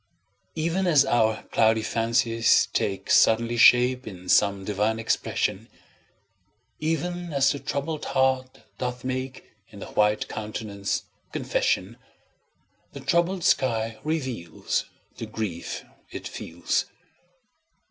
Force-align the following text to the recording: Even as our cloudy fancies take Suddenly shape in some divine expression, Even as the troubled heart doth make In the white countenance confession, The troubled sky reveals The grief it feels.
Even 0.55 0.87
as 0.87 1.05
our 1.05 1.43
cloudy 1.51 1.83
fancies 1.83 2.67
take 2.73 3.11
Suddenly 3.11 3.57
shape 3.57 4.07
in 4.07 4.29
some 4.29 4.65
divine 4.65 4.97
expression, 4.97 5.67
Even 6.79 7.31
as 7.31 7.51
the 7.51 7.59
troubled 7.59 8.05
heart 8.05 8.61
doth 8.79 9.03
make 9.03 9.51
In 9.69 9.77
the 9.77 9.85
white 9.85 10.27
countenance 10.27 11.03
confession, 11.31 11.97
The 12.93 12.99
troubled 12.99 13.43
sky 13.43 13.99
reveals 14.03 14.85
The 15.17 15.27
grief 15.27 15.85
it 16.11 16.27
feels. 16.27 16.85